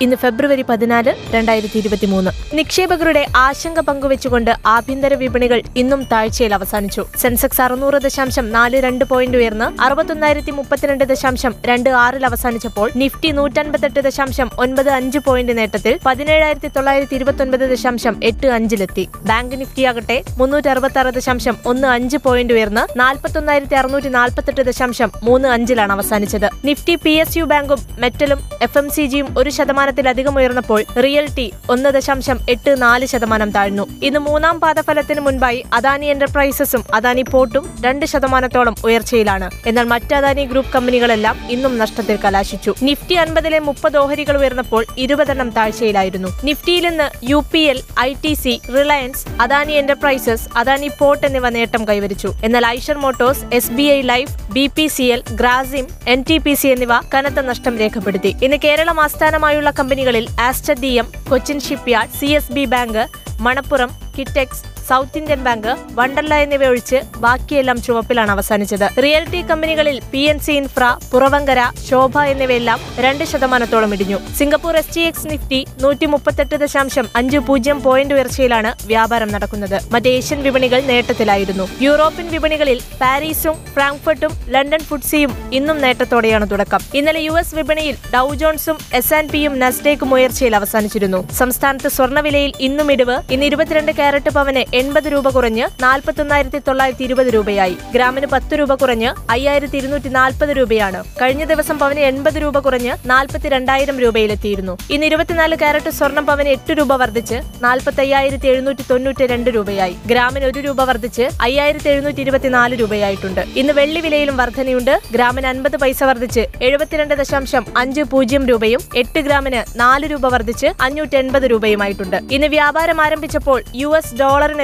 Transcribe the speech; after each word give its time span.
ഇന്ന് 0.00 0.16
ഫെബ്രുവരി 0.16 0.62
പതിനാല് 0.62 1.14
രണ്ടായിരത്തി 1.34 1.78
ഇരുപത്തി 1.78 2.06
മൂന്ന് 2.06 2.30
നിക്ഷേപകരുടെ 2.56 3.26
ആശങ്ക 3.36 3.80
പങ്കുവെച്ചുകൊണ്ട് 3.80 4.50
ആഭ്യന്തര 4.66 5.14
വിപണികൾ 5.14 5.62
ഇന്നും 5.76 6.02
താഴ്ചയിൽ 6.12 6.54
അവസാനിച്ചു. 6.54 7.06
സെൻസെക്സ് 7.16 7.62
അറുന്നൂറ് 7.62 7.94
ദശാംശം 7.94 8.52
നാല് 8.52 8.76
രണ്ട് 8.76 9.04
പോയിന്റ് 9.04 9.38
ഉയർന്ന് 9.38 9.82
അറുപത്തൊന്നായിരത്തി 9.82 10.50
മുപ്പത്തിരണ്ട് 10.50 11.04
ദശാംശം 11.04 11.54
രണ്ട് 11.66 11.90
ആറിൽ 11.90 12.26
അവസാനിച്ചപ്പോൾ 12.26 12.90
നിഫ്റ്റി 12.96 13.30
നൂറ്റൻപത്തെട്ട് 13.30 14.00
ദശാംശം 14.00 14.50
ഒൻപത് 14.58 14.90
അഞ്ച് 14.90 15.18
പോയിന്റ് 15.18 15.58
നേട്ടത്തിൽ 15.58 15.98
പതിനേഴായിരത്തി 16.06 16.68
തൊള്ളായിരത്തി 16.68 17.14
ഇരുപത്തൊൻപത് 17.14 17.70
ദശാംശം 17.70 18.20
എട്ട് 18.22 18.46
അഞ്ചിലെത്തി. 18.46 19.08
ബാങ്ക് 19.24 19.60
നിഫ്റ്റിയാകട്ടെ 19.60 20.22
മുന്നൂറ്റി 20.38 20.68
അറുപത്തി 20.68 20.98
ആറ് 20.98 21.14
ദശാംശം 21.14 21.56
ഒന്ന് 21.66 21.88
അഞ്ച് 21.88 22.16
പോയിന്റ് 22.16 22.54
ഉയർന്ന് 22.54 22.98
നാൽപ്പത്തൊന്നായിരത്തി 22.98 23.74
അറുന്നൂറ്റി 23.74 24.08
നാൽപ്പത്തെട്ട് 24.08 24.60
ദശാംശം 24.60 25.12
മൂന്ന് 25.22 25.48
അഞ്ചിലാണ് 25.48 25.92
അവസാനിച്ചത്. 25.92 26.50
നിഫ്റ്റി 26.64 26.94
പി 26.94 27.10
എസ് 27.10 27.38
യു 27.38 27.44
ബാങ്കും 27.44 27.78
മെറ്റലും 27.98 28.38
എഫ് 28.62 28.78
എം 28.78 28.90
സി 28.90 29.06
ജിയും 29.06 29.38
ഒരു 29.38 29.50
ശതമാനത്തിലധികം 29.94 30.34
ഉയർന്നപ്പോൾ 30.38 30.80
റിയൽറ്റി 31.04 31.44
ഒന്ന് 31.72 31.88
ദശാംശം 31.96 32.38
എട്ട് 32.52 32.72
നാല് 32.82 33.04
ശതമാനം 33.12 33.50
താഴ്ന്നു. 33.56 33.84
ഇന്ന് 34.06 34.20
മൂന്നാം 34.26 34.56
പാദഫലത്തിന് 34.62 35.20
മുൻപായി 35.26 35.60
അദാനി 35.74 36.06
എന്റർപ്രൈസസും 36.14 36.82
അദാനി 36.94 37.24
പോർട്ടും 37.32 37.64
രണ്ട് 37.84 38.04
ശതമാനത്തോളം 38.12 38.74
ഉയർച്ചയിലാണ്. 38.84 39.46
എന്നാൽ 39.66 39.86
മറ്റ് 39.92 40.14
അദാനി 40.18 40.44
ഗ്രൂപ്പ് 40.52 40.72
കമ്പനികളെല്ലാം 40.72 41.36
ഇന്നും 41.54 41.74
നഷ്ടത്തിൽ 41.82 42.16
കലാശിച്ചു. 42.24 42.74
നിഫ്റ്റി 42.88 43.16
അൻപതിലെ 43.24 43.60
മുപ്പത് 43.68 43.98
ഓഹരികൾ 44.02 44.38
ഉയർന്നപ്പോൾ 44.40 44.82
ഇരുപതെണ്ണം 45.04 45.50
താഴ്ചയിലായിരുന്നു. 45.58 46.30
നിഫ്റ്റിയിൽ 46.48 46.84
നിന്ന് 46.88 47.08
U 47.32 47.40
P 47.52 47.62
L 47.72 47.80
I 48.00 48.10
T 48.24 48.32
C 48.42 48.54
Reliance 48.78 49.24
Adani 49.46 49.76
Enterprises 49.82 50.48
Adani 50.62 50.90
Port 51.00 51.24
എന്നിവ 51.30 51.48
നേട്ടം 51.58 51.84
കൈവരിച്ചു. 51.88 52.32
എന്നാൽ 52.44 52.66
Eicher 52.76 52.98
Motors 53.06 53.44
S 53.60 53.72
B 53.78 53.86
I 53.96 54.00
Life 54.12 54.34
B 54.56 54.66
P 54.76 54.86
C 54.96 55.06
L 55.14 55.22
Grasim 55.40 55.86
N 56.14 56.20
T 56.30 56.38
P 56.44 56.54
C 56.60 56.68
എന്നിവ 56.74 56.92
കനത്ത 57.14 57.40
നഷ്ടം 57.50 57.74
രേഖപ്പെടുത്തി. 57.82 58.32
ഇന്ന് 58.44 58.56
കേരളം 58.64 58.98
ആസ്ഥാനമായുള്ള 59.04 59.70
കമ്പനികളിൽ 59.78 60.26
Aster 60.40 60.76
D 60.80 60.92
M 60.98 61.08
Cochin 61.28 61.60
Shipyard 61.60 62.14
C 62.20 62.30
S 62.32 62.52
B 62.52 62.64
Bank 62.66 63.02
Manappuram 63.40 63.90
Kitex 64.16 64.62
South 64.88 65.18
Indian 65.18 65.40
Bank 65.44 65.70
Wonderla 65.98 66.34
എന്നിവ 66.34 66.64
ഒഴിച്ച് 66.66 66.98
ബാക്കിയെല്ലാം 67.16 67.82
ചുവപ്പിലാണ് 67.82 68.30
അവസാനിച്ചത്. 68.30 68.86
റിയൽറ്റി 69.04 69.40
കമ്പനികളിൽ 69.42 70.00
P 70.12 70.18
N 70.18 70.38
C 70.38 70.52
Infra 70.52 70.84
Puravankara 71.12 71.60
Sobha 71.90 72.18
എന്നിവയെല്ലാം 72.32 72.80
രണ്ട് 73.04 73.24
ശതമാനത്തോളം 73.24 73.94
ഇടിഞ്ഞു. 73.94 74.18
Singapore 74.38 74.76
S 74.76 74.94
T 74.96 75.00
X 75.00 75.26
Nifty 75.32 75.66
നൂറ്റി 75.82 76.06
മുപ്പത്തെട്ട് 76.06 76.54
ദശാംശം 76.54 77.08
അഞ്ച് 77.16 77.38
പൂജ്യം 77.38 77.82
പോയിന്റ് 77.82 78.14
ഉയർച്ചയിലാണ് 78.14 78.72
വ്യാപാരം 78.86 79.32
നടക്കുന്നത്. 79.32 79.78
മറ്റ് 79.92 80.08
ഏഷ്യൻ 80.08 80.42
വിപണികൾ 80.42 80.80
നേട്ടത്തിലായിരുന്നു. 80.80 81.68
യൂറോപ്യൻ 81.80 82.28
വിപണികളിൽ 82.30 82.80
പാരീസും 83.00 83.56
ഫ്രാങ്ക്ഫർട്ടും 83.74 84.32
ലണ്ടൻ 84.48 84.78
ഫുഡ്സിയും 84.78 85.32
ഇന്നും 85.52 85.80
നേട്ടത്തോടെയാണ് 85.80 86.50
തുടക്കം. 86.50 86.80
ഇന്നലെ 86.94 87.20
യു 87.20 87.32
എസ് 87.32 87.54
വിപണിയിൽ 87.54 87.96
ഡൌ 88.14 88.34
ജോൺസും 88.34 88.78
എസ് 88.92 89.14
ആൻഡ് 89.14 89.30
പിയും 89.30 89.58
നസ്ഡേക്കും 89.58 90.14
ഉയർച്ചയിൽ 90.14 90.56
അവസാനിച്ചിരുന്നു. 90.56 91.32
സംസ്ഥാനത്ത് 91.32 91.88
സ്വർണവിലയിൽ 91.88 92.52
ഇന്നും 92.60 92.92
ഇടിവ്. 92.92 93.16
ഇന്ന് 93.32 93.46
ഇരുപത്തിരണ്ട് 93.46 93.92
കാരറ്റ് 93.92 94.30
പവന് 94.30 94.64
എൺപത് 94.78 95.08
രൂപ 95.12 95.28
കുറഞ്ഞ് 95.30 95.64
നാൽപ്പത്തൊന്നായിരത്തി 95.82 96.58
തൊള്ളായിരത്തി 96.68 97.04
ഇരുപത് 97.04 97.28
രൂപയായി. 97.34 97.76
ഗ്രാമിന് 97.94 98.26
പത്ത് 98.26 98.54
രൂപ 98.60 98.74
കുറഞ്ഞ് 98.74 99.10
അയ്യായിരത്തി 99.30 99.76
ഇരുന്നൂറ്റി 99.76 100.08
നാൽപ്പത് 100.08 100.52
രൂപയാണ്. 100.58 101.00
കഴിഞ്ഞ 101.20 101.44
ദിവസം 101.44 101.76
പവന് 101.78 102.00
എൺപത് 102.00 102.38
രൂപ 102.42 102.58
കുറഞ്ഞ് 102.58 102.92
നാൽപ്പത്തി 103.06 103.48
രണ്ടായിരം 103.48 103.96
രൂപയിലെത്തിയിരുന്നു. 104.04 104.74
ഇന്ന് 104.90 105.06
ഇരുപത്തിനാല് 105.06 105.56
കാരറ്റ് 105.62 105.90
സ്വർണം 105.90 106.26
പവന് 106.26 106.48
എട്ട് 106.48 106.72
രൂപ 106.78 106.96
വർദ്ധിച്ച് 107.02 107.38
നാൽപ്പത്തി 107.62 108.02
അയ്യായിരത്തി 108.04 108.48
എഴുന്നൂറ്റി 108.52 108.84
തൊണ്ണൂറ്റി 108.90 109.26
രണ്ട് 109.26 109.50
രൂപയായി. 109.50 109.94
ഗ്രാമിന് 110.06 110.44
ഒരു 110.44 110.58
രൂപ 110.66 110.82
വർദ്ധിച്ച് 110.90 111.28
അയ്യായിരത്തി 111.46 111.88
എഴുന്നൂറ്റി 111.88 112.20
ഇരുപത്തിനാല് 112.20 112.74
രൂപയായിട്ടുണ്ട്. 112.80 113.42
ഇന്ന് 113.62 113.72
വെള്ളി 113.80 114.00
വിലയിലും 114.00 114.36
വർധനയുണ്ട്. 114.42 114.94
ഗ്രാമിന് 115.12 115.46
അൻപത് 115.52 115.76
പൈസ 115.84 116.02
വർദ്ധിച്ച് 116.10 116.44
എഴുപത്തിരണ്ട് 116.62 117.14
ദശാംശം 117.22 117.64
അഞ്ച് 117.76 118.00
പൂജ്യം 118.14 118.46
രൂപയും 118.52 118.82
എട്ട് 118.96 119.22
ഗ്രാമിന് 119.28 119.62
നാല് 119.78 120.06
രൂപ 120.12 120.26
വർദ്ധിച്ച് 120.34 120.66
അഞ്ഞൂറ്റി 120.80 121.16
എൺപത് 121.22 121.48
രൂപയുമായിട്ടുണ്ട്. 121.54 122.18
ഇന്ന് 122.32 122.50
വ്യാപാരം 122.56 123.00
ആരംഭിച്ചപ്പോൾ 123.06 123.62
യു 123.84 123.88
എസ് 124.00 124.14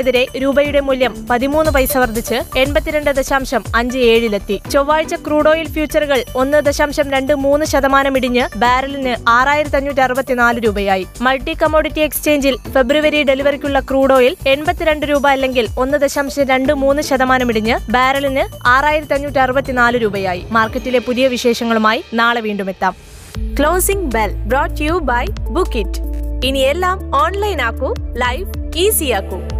ഡോളറിനെതിരെ 0.00 0.40
രൂപയുടെ 0.42 0.80
മൂല്യം 0.80 1.12
പതിമൂന്ന് 1.30 1.70
പൈസ 1.76 1.94
വർദ്ധിച്ച് 2.02 2.36
എൺപത്തിരണ്ട് 2.58 3.10
ദശാംശം 3.18 3.62
അഞ്ച് 3.76 3.98
ഏഴിലെത്തി. 4.12 4.56
ചൊവ്വാഴ്ച 4.72 5.14
ക്രൂഡ് 5.14 5.48
ഓയിൽ 5.48 5.68
ഫ്യൂച്ചറുകൾ 5.74 6.24
ഒന്ന് 6.34 6.58
ദശാംശം 6.66 7.06
രണ്ട് 7.14 7.32
മൂന്ന് 7.34 7.66
ശതമാനം 7.66 8.16
ഇടിഞ്ഞ് 8.16 8.44
ബാരലിന് 8.56 9.12
ആറായിരത്തി 9.28 9.76
അഞ്ഞൂറ്റി 9.76 10.00
അറുപത്തിനാല് 10.00 10.60
രൂപയായി. 10.66 11.04
മൾട്ടി 11.20 11.54
കമോഡിറ്റി 11.62 12.00
എക്സ്ചേഞ്ചിൽ 12.00 12.56
ഫെബ്രുവരി 12.74 13.20
ഡെലിവറിക്കുള്ള 13.22 13.80
ക്രൂഡ് 13.80 14.14
ഓയിൽ 14.14 14.36
എൺപത്തിരണ്ട് 14.46 15.06
രൂപ 15.10 15.26
അല്ലെങ്കിൽ 15.28 15.68
ഒന്ന് 15.78 15.98
ദശാംശം 15.98 16.48
രണ്ട് 16.52 16.72
മൂന്ന് 16.84 17.02
ശതമാനം 17.02 17.48
ഇടിഞ്ഞ് 17.48 17.76
ബാരലിന് 17.92 18.44
ആറായിരത്തി 18.66 19.14
അഞ്ഞൂറ്റി 19.14 19.38
അറുപത്തിനാല് 19.38 19.98
രൂപയായി. 20.04 20.44
മാർക്കറ്റിലെ 20.50 21.02
പുതിയ 21.08 21.26
വിശേഷങ്ങളുമായി 21.28 22.02
നാളെ 22.14 22.42
വീണ്ടും 22.48 22.70
എത്താം. 22.74 22.96
Closing 23.58 24.10
bell 24.14 24.32
brought 24.50 24.82
you 24.82 24.92
by 25.12 25.24
book 25.56 25.78
it 25.78 26.00
ഇനി 26.48 26.58
എല്ലാം 26.72 26.98
ഓൺലൈൻ 27.22 27.58
ആക്കൂ 27.62 27.94
ലൈഫ് 28.24 28.50
ഈസി 28.76 29.08
ആക്കൂ. 29.18 29.59